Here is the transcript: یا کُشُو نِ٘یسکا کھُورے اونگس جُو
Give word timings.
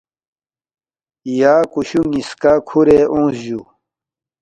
یا 1.39 1.55
کُشُو 1.73 2.01
نِ٘یسکا 2.11 2.53
کھُورے 2.67 2.99
اونگس 3.11 3.37
جُو 3.45 3.59